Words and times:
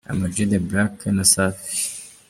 Ama 0.09 0.25
G 0.33 0.35
The 0.51 0.59
black 0.69 0.95
na 1.15 1.23
Safi. 1.33 1.69